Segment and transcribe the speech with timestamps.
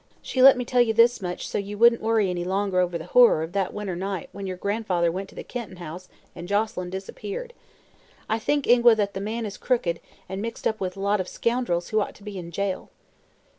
[0.23, 2.97] She let me tell you this much, so that you wouldn't worry any longer over
[2.97, 6.47] the horror of that winter night when your grandfather went to the Kenton house and
[6.47, 7.53] Joselyn disappeared.
[8.27, 11.27] I think, Ingua, that the man is crooked, and mixed up with a lot of
[11.27, 12.89] scoundrels who ought to be in jail."